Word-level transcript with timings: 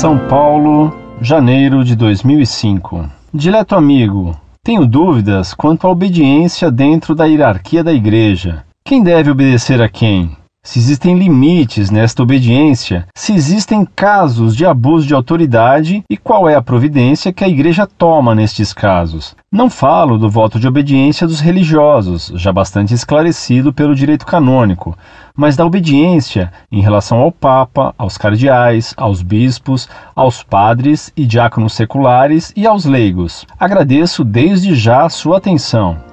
São 0.00 0.16
Paulo, 0.16 0.96
janeiro 1.20 1.84
de 1.84 1.94
2005. 1.94 3.04
Dileto 3.34 3.74
amigo, 3.74 4.34
tenho 4.64 4.86
dúvidas 4.86 5.52
quanto 5.52 5.86
à 5.86 5.90
obediência 5.90 6.70
dentro 6.70 7.14
da 7.14 7.26
hierarquia 7.26 7.84
da 7.84 7.92
igreja. 7.92 8.64
Quem 8.82 9.02
deve 9.02 9.30
obedecer 9.30 9.82
a 9.82 9.90
quem? 9.90 10.34
Se 10.62 10.78
existem 10.78 11.18
limites 11.18 11.90
nesta 11.90 12.22
obediência, 12.22 13.06
se 13.16 13.32
existem 13.32 13.84
casos 13.96 14.54
de 14.54 14.66
abuso 14.66 15.06
de 15.06 15.14
autoridade 15.14 16.04
e 16.08 16.18
qual 16.18 16.48
é 16.48 16.54
a 16.54 16.62
providência 16.62 17.32
que 17.32 17.42
a 17.42 17.48
Igreja 17.48 17.86
toma 17.86 18.34
nestes 18.34 18.72
casos. 18.72 19.34
Não 19.50 19.70
falo 19.70 20.18
do 20.18 20.28
voto 20.28 20.60
de 20.60 20.68
obediência 20.68 21.26
dos 21.26 21.40
religiosos, 21.40 22.30
já 22.36 22.52
bastante 22.52 22.92
esclarecido 22.92 23.72
pelo 23.72 23.94
direito 23.94 24.26
canônico, 24.26 24.96
mas 25.34 25.56
da 25.56 25.64
obediência 25.64 26.52
em 26.70 26.82
relação 26.82 27.18
ao 27.18 27.32
Papa, 27.32 27.94
aos 27.96 28.18
cardeais, 28.18 28.92
aos 28.98 29.22
bispos, 29.22 29.88
aos 30.14 30.42
padres 30.42 31.10
e 31.16 31.24
diáconos 31.24 31.72
seculares 31.72 32.52
e 32.54 32.66
aos 32.66 32.84
leigos. 32.84 33.46
Agradeço 33.58 34.22
desde 34.22 34.74
já 34.74 35.04
a 35.04 35.08
sua 35.08 35.38
atenção. 35.38 36.09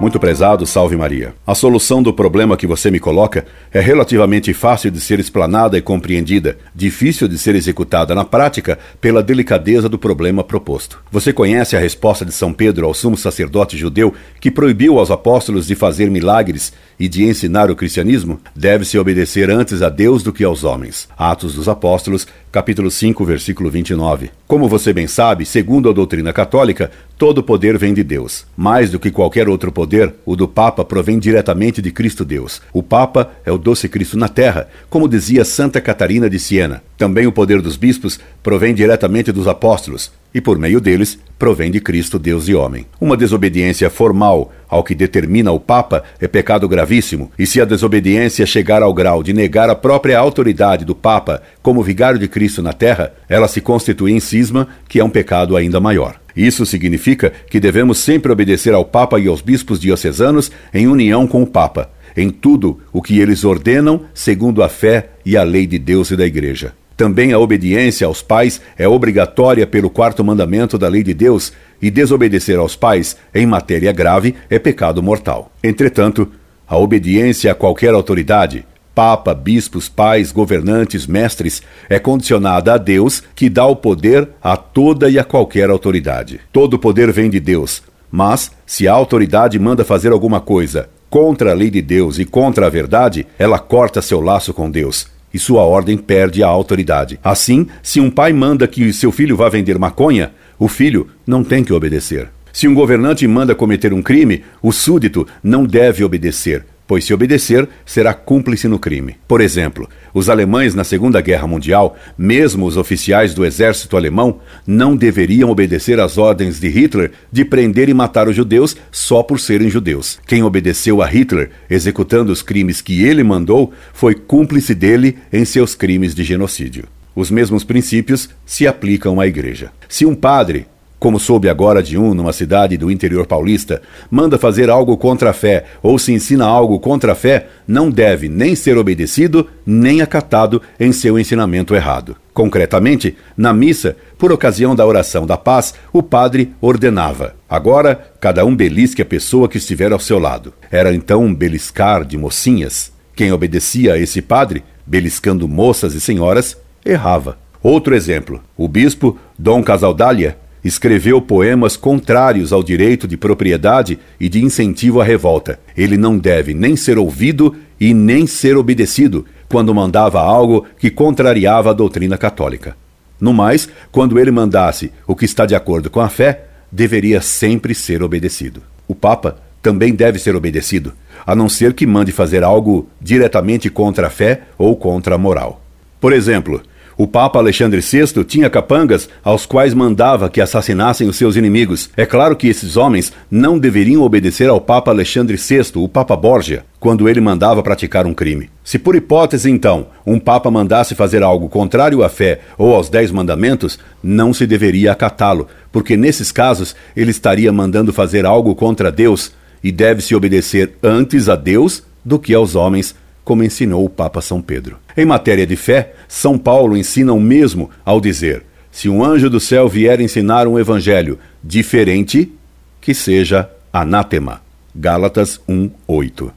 Muito 0.00 0.20
prezado, 0.20 0.64
salve 0.64 0.96
Maria. 0.96 1.34
A 1.44 1.56
solução 1.56 2.00
do 2.00 2.12
problema 2.12 2.56
que 2.56 2.68
você 2.68 2.88
me 2.88 3.00
coloca 3.00 3.44
é 3.72 3.80
relativamente 3.80 4.54
fácil 4.54 4.92
de 4.92 5.00
ser 5.00 5.18
explanada 5.18 5.76
e 5.76 5.82
compreendida, 5.82 6.56
difícil 6.72 7.26
de 7.26 7.36
ser 7.36 7.56
executada 7.56 8.14
na 8.14 8.24
prática 8.24 8.78
pela 9.00 9.24
delicadeza 9.24 9.88
do 9.88 9.98
problema 9.98 10.44
proposto. 10.44 11.02
Você 11.10 11.32
conhece 11.32 11.76
a 11.76 11.80
resposta 11.80 12.24
de 12.24 12.30
São 12.30 12.52
Pedro 12.52 12.86
ao 12.86 12.94
sumo 12.94 13.16
sacerdote 13.16 13.76
judeu 13.76 14.14
que 14.40 14.52
proibiu 14.52 15.00
aos 15.00 15.10
apóstolos 15.10 15.66
de 15.66 15.74
fazer 15.74 16.08
milagres 16.08 16.72
e 16.96 17.08
de 17.08 17.24
ensinar 17.24 17.68
o 17.68 17.74
cristianismo? 17.74 18.40
Deve-se 18.54 18.96
obedecer 19.00 19.50
antes 19.50 19.82
a 19.82 19.88
Deus 19.88 20.22
do 20.22 20.32
que 20.32 20.44
aos 20.44 20.62
homens. 20.62 21.08
Atos 21.18 21.54
dos 21.54 21.68
Apóstolos, 21.68 22.24
capítulo 22.50 22.90
5, 22.90 23.24
versículo 23.24 23.70
29. 23.70 24.30
Como 24.46 24.68
você 24.68 24.92
bem 24.92 25.06
sabe, 25.06 25.44
segundo 25.44 25.88
a 25.88 25.92
doutrina 25.92 26.32
católica, 26.32 26.90
todo 27.16 27.42
poder 27.42 27.78
vem 27.78 27.92
de 27.92 28.02
Deus. 28.02 28.46
Mais 28.56 28.90
do 28.90 28.98
que 28.98 29.10
qualquer 29.10 29.48
outro 29.48 29.70
poder, 29.70 30.14
o 30.24 30.34
do 30.34 30.48
Papa 30.48 30.84
provém 30.84 31.18
diretamente 31.18 31.82
de 31.82 31.90
Cristo 31.90 32.24
Deus. 32.24 32.62
O 32.72 32.82
Papa 32.82 33.30
é 33.44 33.52
o 33.52 33.58
doce 33.58 33.88
Cristo 33.88 34.16
na 34.16 34.28
terra, 34.28 34.68
como 34.88 35.08
dizia 35.08 35.44
Santa 35.44 35.80
Catarina 35.80 36.28
de 36.28 36.38
Siena. 36.38 36.82
Também 36.98 37.28
o 37.28 37.32
poder 37.32 37.62
dos 37.62 37.76
bispos 37.76 38.18
provém 38.42 38.74
diretamente 38.74 39.30
dos 39.30 39.46
apóstolos 39.46 40.10
e 40.34 40.40
por 40.40 40.58
meio 40.58 40.80
deles 40.80 41.16
provém 41.38 41.70
de 41.70 41.80
Cristo, 41.80 42.18
Deus 42.18 42.48
e 42.48 42.54
homem. 42.54 42.86
Uma 43.00 43.16
desobediência 43.16 43.88
formal 43.88 44.52
ao 44.68 44.82
que 44.82 44.96
determina 44.96 45.52
o 45.52 45.60
Papa 45.60 46.02
é 46.20 46.26
pecado 46.26 46.68
gravíssimo, 46.68 47.30
e 47.38 47.46
se 47.46 47.60
a 47.60 47.64
desobediência 47.64 48.44
chegar 48.44 48.82
ao 48.82 48.92
grau 48.92 49.22
de 49.22 49.32
negar 49.32 49.70
a 49.70 49.76
própria 49.76 50.18
autoridade 50.18 50.84
do 50.84 50.94
Papa 50.94 51.40
como 51.62 51.84
vigário 51.84 52.18
de 52.18 52.26
Cristo 52.26 52.62
na 52.62 52.72
terra, 52.72 53.12
ela 53.28 53.46
se 53.46 53.60
constitui 53.60 54.12
em 54.12 54.20
cisma, 54.20 54.66
que 54.88 54.98
é 54.98 55.04
um 55.04 55.08
pecado 55.08 55.56
ainda 55.56 55.80
maior. 55.80 56.20
Isso 56.36 56.66
significa 56.66 57.32
que 57.48 57.60
devemos 57.60 57.98
sempre 57.98 58.32
obedecer 58.32 58.74
ao 58.74 58.84
Papa 58.84 59.20
e 59.20 59.28
aos 59.28 59.40
bispos 59.40 59.80
diocesanos 59.80 60.50
em 60.74 60.88
união 60.88 61.28
com 61.28 61.42
o 61.42 61.46
Papa, 61.46 61.90
em 62.16 62.28
tudo 62.28 62.80
o 62.92 63.00
que 63.00 63.20
eles 63.20 63.44
ordenam 63.44 64.02
segundo 64.12 64.64
a 64.64 64.68
fé 64.68 65.10
e 65.24 65.36
a 65.36 65.44
lei 65.44 65.64
de 65.64 65.78
Deus 65.78 66.10
e 66.10 66.16
da 66.16 66.26
Igreja. 66.26 66.74
Também 66.98 67.32
a 67.32 67.38
obediência 67.38 68.08
aos 68.08 68.22
pais 68.22 68.60
é 68.76 68.88
obrigatória 68.88 69.64
pelo 69.68 69.88
quarto 69.88 70.24
mandamento 70.24 70.76
da 70.76 70.88
lei 70.88 71.04
de 71.04 71.14
Deus, 71.14 71.52
e 71.80 71.92
desobedecer 71.92 72.58
aos 72.58 72.74
pais 72.74 73.16
em 73.32 73.46
matéria 73.46 73.92
grave 73.92 74.34
é 74.50 74.58
pecado 74.58 75.00
mortal. 75.00 75.52
Entretanto, 75.62 76.28
a 76.66 76.76
obediência 76.76 77.52
a 77.52 77.54
qualquer 77.54 77.94
autoridade, 77.94 78.66
papa, 78.96 79.32
bispos, 79.32 79.88
pais, 79.88 80.32
governantes, 80.32 81.06
mestres, 81.06 81.62
é 81.88 82.00
condicionada 82.00 82.74
a 82.74 82.76
Deus, 82.76 83.22
que 83.32 83.48
dá 83.48 83.64
o 83.64 83.76
poder 83.76 84.28
a 84.42 84.56
toda 84.56 85.08
e 85.08 85.20
a 85.20 85.24
qualquer 85.24 85.70
autoridade. 85.70 86.40
Todo 86.52 86.80
poder 86.80 87.12
vem 87.12 87.30
de 87.30 87.38
Deus, 87.38 87.80
mas 88.10 88.50
se 88.66 88.88
a 88.88 88.92
autoridade 88.92 89.56
manda 89.56 89.84
fazer 89.84 90.10
alguma 90.10 90.40
coisa 90.40 90.88
contra 91.08 91.52
a 91.52 91.54
lei 91.54 91.70
de 91.70 91.80
Deus 91.80 92.18
e 92.18 92.24
contra 92.24 92.66
a 92.66 92.68
verdade, 92.68 93.24
ela 93.38 93.60
corta 93.60 94.02
seu 94.02 94.20
laço 94.20 94.52
com 94.52 94.68
Deus 94.68 95.16
e 95.32 95.38
sua 95.38 95.62
ordem 95.62 95.96
perde 95.96 96.42
a 96.42 96.48
autoridade. 96.48 97.18
Assim, 97.22 97.66
se 97.82 98.00
um 98.00 98.10
pai 98.10 98.32
manda 98.32 98.66
que 98.66 98.92
seu 98.92 99.12
filho 99.12 99.36
vá 99.36 99.48
vender 99.48 99.78
maconha, 99.78 100.32
o 100.58 100.68
filho 100.68 101.08
não 101.26 101.44
tem 101.44 101.62
que 101.62 101.72
obedecer. 101.72 102.28
Se 102.52 102.66
um 102.66 102.74
governante 102.74 103.26
manda 103.26 103.54
cometer 103.54 103.92
um 103.92 104.02
crime, 104.02 104.42
o 104.62 104.72
súdito 104.72 105.26
não 105.42 105.64
deve 105.64 106.02
obedecer, 106.02 106.64
pois 106.88 107.04
se 107.04 107.12
obedecer, 107.12 107.68
será 107.84 108.14
cúmplice 108.14 108.66
no 108.66 108.78
crime. 108.78 109.16
Por 109.28 109.42
exemplo, 109.42 109.88
os 110.14 110.30
alemães 110.30 110.74
na 110.74 110.82
Segunda 110.82 111.20
Guerra 111.20 111.46
Mundial, 111.46 111.96
mesmo 112.16 112.64
os 112.64 112.78
oficiais 112.78 113.34
do 113.34 113.44
exército 113.44 113.94
alemão, 113.94 114.40
não 114.66 114.96
deveriam 114.96 115.50
obedecer 115.50 116.00
às 116.00 116.16
ordens 116.16 116.58
de 116.58 116.68
Hitler 116.68 117.12
de 117.30 117.44
prender 117.44 117.90
e 117.90 117.94
matar 117.94 118.26
os 118.26 118.34
judeus 118.34 118.74
só 118.90 119.22
por 119.22 119.38
serem 119.38 119.68
judeus. 119.68 120.18
Quem 120.26 120.42
obedeceu 120.42 121.02
a 121.02 121.06
Hitler, 121.06 121.50
executando 121.68 122.32
os 122.32 122.40
crimes 122.40 122.80
que 122.80 123.04
ele 123.04 123.22
mandou, 123.22 123.70
foi 123.92 124.14
cúmplice 124.14 124.74
dele 124.74 125.18
em 125.30 125.44
seus 125.44 125.74
crimes 125.74 126.14
de 126.14 126.24
genocídio. 126.24 126.84
Os 127.14 127.30
mesmos 127.30 127.64
princípios 127.64 128.30
se 128.46 128.66
aplicam 128.66 129.20
à 129.20 129.26
Igreja. 129.26 129.70
Se 129.88 130.06
um 130.06 130.14
padre 130.14 130.66
como 130.98 131.20
soube 131.20 131.48
agora 131.48 131.82
de 131.82 131.96
um 131.96 132.12
numa 132.12 132.32
cidade 132.32 132.76
do 132.76 132.90
interior 132.90 133.26
paulista, 133.26 133.80
manda 134.10 134.38
fazer 134.38 134.68
algo 134.68 134.96
contra 134.96 135.30
a 135.30 135.32
fé 135.32 135.64
ou 135.82 135.98
se 135.98 136.12
ensina 136.12 136.44
algo 136.44 136.80
contra 136.80 137.12
a 137.12 137.14
fé, 137.14 137.46
não 137.66 137.90
deve 137.90 138.28
nem 138.28 138.56
ser 138.56 138.76
obedecido 138.76 139.48
nem 139.64 140.00
acatado 140.02 140.60
em 140.78 140.92
seu 140.92 141.18
ensinamento 141.18 141.74
errado. 141.74 142.16
Concretamente, 142.34 143.16
na 143.36 143.52
missa, 143.52 143.96
por 144.16 144.32
ocasião 144.32 144.74
da 144.74 144.86
oração 144.86 145.26
da 145.26 145.36
paz, 145.36 145.74
o 145.92 146.02
padre 146.02 146.52
ordenava: 146.60 147.34
Agora, 147.48 148.12
cada 148.20 148.44
um 148.44 148.54
belisque 148.54 149.02
a 149.02 149.04
pessoa 149.04 149.48
que 149.48 149.58
estiver 149.58 149.92
ao 149.92 149.98
seu 149.98 150.18
lado. 150.18 150.52
Era 150.70 150.94
então 150.94 151.24
um 151.24 151.34
beliscar 151.34 152.04
de 152.04 152.16
mocinhas. 152.16 152.92
Quem 153.14 153.32
obedecia 153.32 153.94
a 153.94 153.98
esse 153.98 154.22
padre, 154.22 154.62
beliscando 154.86 155.48
moças 155.48 155.94
e 155.94 156.00
senhoras, 156.00 156.56
errava. 156.84 157.36
Outro 157.62 157.94
exemplo: 157.94 158.40
o 158.56 158.68
bispo 158.68 159.18
Dom 159.36 159.62
Casaldália 159.62 160.36
escreveu 160.68 161.20
poemas 161.20 161.76
contrários 161.76 162.52
ao 162.52 162.62
direito 162.62 163.08
de 163.08 163.16
propriedade 163.16 163.98
e 164.20 164.28
de 164.28 164.44
incentivo 164.44 165.00
à 165.00 165.04
revolta. 165.04 165.58
Ele 165.76 165.96
não 165.96 166.18
deve 166.18 166.54
nem 166.54 166.76
ser 166.76 166.98
ouvido 166.98 167.56
e 167.80 167.94
nem 167.94 168.26
ser 168.26 168.56
obedecido 168.56 169.24
quando 169.48 169.74
mandava 169.74 170.20
algo 170.20 170.66
que 170.78 170.90
contrariava 170.90 171.70
a 171.70 171.72
doutrina 171.72 172.18
católica. 172.18 172.76
No 173.20 173.32
mais, 173.32 173.68
quando 173.90 174.18
ele 174.18 174.30
mandasse 174.30 174.92
o 175.06 175.16
que 175.16 175.24
está 175.24 175.44
de 175.46 175.54
acordo 175.54 175.90
com 175.90 176.00
a 176.00 176.08
fé, 176.08 176.44
deveria 176.70 177.20
sempre 177.20 177.74
ser 177.74 178.02
obedecido. 178.02 178.62
O 178.86 178.94
Papa 178.94 179.38
também 179.62 179.94
deve 179.94 180.18
ser 180.18 180.36
obedecido, 180.36 180.92
a 181.26 181.34
não 181.34 181.48
ser 181.48 181.74
que 181.74 181.86
mande 181.86 182.12
fazer 182.12 182.44
algo 182.44 182.88
diretamente 183.00 183.68
contra 183.68 184.06
a 184.06 184.10
fé 184.10 184.42
ou 184.56 184.76
contra 184.76 185.16
a 185.16 185.18
moral. 185.18 185.60
Por 186.00 186.12
exemplo, 186.12 186.62
o 186.98 187.06
Papa 187.06 187.38
Alexandre 187.38 187.80
VI 187.80 188.24
tinha 188.24 188.50
capangas 188.50 189.08
aos 189.22 189.46
quais 189.46 189.72
mandava 189.72 190.28
que 190.28 190.40
assassinassem 190.40 191.08
os 191.08 191.14
seus 191.14 191.36
inimigos. 191.36 191.88
É 191.96 192.04
claro 192.04 192.34
que 192.34 192.48
esses 192.48 192.76
homens 192.76 193.12
não 193.30 193.56
deveriam 193.56 194.02
obedecer 194.02 194.50
ao 194.50 194.60
Papa 194.60 194.90
Alexandre 194.90 195.36
VI, 195.36 195.70
o 195.76 195.88
Papa 195.88 196.16
Borgia, 196.16 196.64
quando 196.80 197.08
ele 197.08 197.20
mandava 197.20 197.62
praticar 197.62 198.04
um 198.04 198.12
crime. 198.12 198.50
Se 198.64 198.80
por 198.80 198.96
hipótese, 198.96 199.48
então, 199.48 199.86
um 200.04 200.18
Papa 200.18 200.50
mandasse 200.50 200.96
fazer 200.96 201.22
algo 201.22 201.48
contrário 201.48 202.02
à 202.02 202.08
fé 202.08 202.40
ou 202.58 202.74
aos 202.74 202.88
Dez 202.88 203.12
Mandamentos, 203.12 203.78
não 204.02 204.34
se 204.34 204.44
deveria 204.44 204.90
acatá-lo, 204.90 205.46
porque 205.70 205.96
nesses 205.96 206.32
casos 206.32 206.74
ele 206.96 207.12
estaria 207.12 207.52
mandando 207.52 207.92
fazer 207.92 208.26
algo 208.26 208.56
contra 208.56 208.90
Deus 208.90 209.30
e 209.62 209.70
deve-se 209.70 210.16
obedecer 210.16 210.72
antes 210.82 211.28
a 211.28 211.36
Deus 211.36 211.84
do 212.04 212.18
que 212.18 212.34
aos 212.34 212.56
homens 212.56 212.92
como 213.28 213.44
ensinou 213.44 213.84
o 213.84 213.90
Papa 213.90 214.22
São 214.22 214.40
Pedro. 214.40 214.78
Em 214.96 215.04
matéria 215.04 215.46
de 215.46 215.54
fé, 215.54 215.92
São 216.08 216.38
Paulo 216.38 216.74
ensina 216.74 217.12
o 217.12 217.20
mesmo 217.20 217.68
ao 217.84 218.00
dizer: 218.00 218.42
se 218.70 218.88
um 218.88 219.04
anjo 219.04 219.28
do 219.28 219.38
céu 219.38 219.68
vier 219.68 220.00
ensinar 220.00 220.48
um 220.48 220.58
evangelho 220.58 221.18
diferente, 221.44 222.32
que 222.80 222.94
seja 222.94 223.50
anátema. 223.70 224.40
Gálatas 224.74 225.38
1:8. 225.46 226.30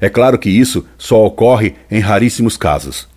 É 0.00 0.08
claro 0.08 0.38
que 0.38 0.48
isso 0.48 0.86
só 0.96 1.26
ocorre 1.26 1.74
em 1.90 1.98
raríssimos 1.98 2.56
casos. 2.56 3.08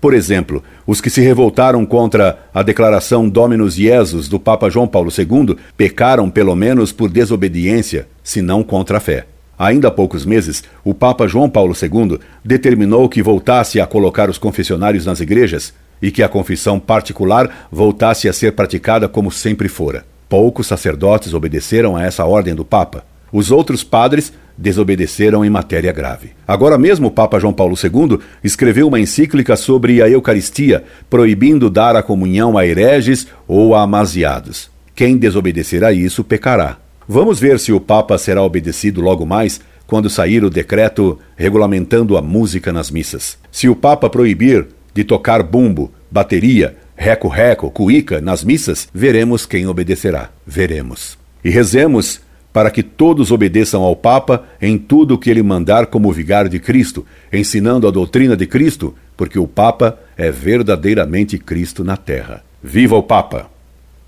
Por 0.00 0.14
exemplo, 0.14 0.64
os 0.86 1.02
que 1.02 1.10
se 1.10 1.20
revoltaram 1.20 1.84
contra 1.84 2.48
a 2.54 2.62
declaração 2.62 3.28
Dominus 3.28 3.74
Jesus 3.74 4.26
do 4.26 4.40
Papa 4.40 4.70
João 4.70 4.88
Paulo 4.88 5.10
II 5.10 5.54
pecaram 5.76 6.30
pelo 6.30 6.56
menos 6.56 6.92
por 6.92 7.10
desobediência, 7.10 8.08
se 8.24 8.40
não 8.40 8.62
contra 8.62 8.96
a 8.96 9.00
fé. 9.00 9.26
Ainda 9.58 9.88
há 9.88 9.90
poucos 9.90 10.24
meses, 10.24 10.62
o 10.84 10.94
Papa 10.94 11.26
João 11.26 11.50
Paulo 11.50 11.74
II 11.74 12.20
determinou 12.44 13.08
que 13.08 13.22
voltasse 13.22 13.80
a 13.80 13.86
colocar 13.86 14.30
os 14.30 14.38
confessionários 14.38 15.04
nas 15.04 15.20
igrejas 15.20 15.74
e 16.00 16.12
que 16.12 16.22
a 16.22 16.28
confissão 16.28 16.78
particular 16.78 17.66
voltasse 17.72 18.28
a 18.28 18.32
ser 18.32 18.52
praticada 18.52 19.08
como 19.08 19.32
sempre 19.32 19.68
fora. 19.68 20.04
Poucos 20.28 20.66
sacerdotes 20.66 21.34
obedeceram 21.34 21.96
a 21.96 22.04
essa 22.04 22.24
ordem 22.24 22.54
do 22.54 22.64
Papa. 22.64 23.04
Os 23.32 23.50
outros 23.50 23.82
padres 23.82 24.32
desobedeceram 24.56 25.44
em 25.44 25.50
matéria 25.50 25.92
grave. 25.92 26.30
Agora 26.46 26.78
mesmo 26.78 27.08
o 27.08 27.10
Papa 27.10 27.38
João 27.38 27.52
Paulo 27.52 27.74
II 27.76 28.18
escreveu 28.42 28.88
uma 28.88 29.00
encíclica 29.00 29.56
sobre 29.56 30.02
a 30.02 30.08
Eucaristia, 30.08 30.84
proibindo 31.10 31.68
dar 31.68 31.96
a 31.96 32.02
comunhão 32.02 32.56
a 32.56 32.66
hereges 32.66 33.26
ou 33.46 33.74
a 33.74 33.82
amasiados. 33.82 34.70
Quem 34.94 35.16
desobedecer 35.16 35.84
a 35.84 35.92
isso 35.92 36.24
pecará. 36.24 36.76
Vamos 37.08 37.40
ver 37.40 37.58
se 37.58 37.72
o 37.72 37.80
Papa 37.80 38.18
será 38.18 38.42
obedecido 38.42 39.00
logo 39.00 39.24
mais 39.24 39.60
quando 39.86 40.10
sair 40.10 40.44
o 40.44 40.50
decreto 40.50 41.18
regulamentando 41.34 42.18
a 42.18 42.22
música 42.22 42.70
nas 42.70 42.90
missas. 42.90 43.38
Se 43.50 43.66
o 43.66 43.74
Papa 43.74 44.10
proibir 44.10 44.66
de 44.92 45.02
tocar 45.04 45.42
bumbo, 45.42 45.90
bateria, 46.10 46.76
reco-reco, 46.94 47.70
cuíca 47.70 48.20
nas 48.20 48.44
missas, 48.44 48.88
veremos 48.92 49.46
quem 49.46 49.66
obedecerá. 49.66 50.28
Veremos. 50.46 51.16
E 51.42 51.48
rezemos 51.48 52.20
para 52.52 52.70
que 52.70 52.82
todos 52.82 53.30
obedeçam 53.30 53.82
ao 53.82 53.96
Papa 53.96 54.44
em 54.60 54.76
tudo 54.76 55.14
o 55.14 55.18
que 55.18 55.30
ele 55.30 55.42
mandar 55.42 55.86
como 55.86 56.12
vigário 56.12 56.50
de 56.50 56.58
Cristo, 56.58 57.06
ensinando 57.32 57.88
a 57.88 57.90
doutrina 57.90 58.36
de 58.36 58.46
Cristo, 58.46 58.94
porque 59.16 59.38
o 59.38 59.46
Papa 59.46 59.98
é 60.16 60.30
verdadeiramente 60.30 61.38
Cristo 61.38 61.82
na 61.82 61.96
terra. 61.96 62.44
Viva 62.62 62.96
o 62.96 63.02
Papa! 63.02 63.48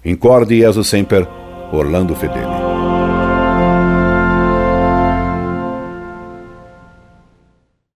Incorde 0.05 0.59
Jesus 0.59 0.87
Semper, 0.89 1.27
Orlando 1.73 2.15
Fedeli. 2.15 2.70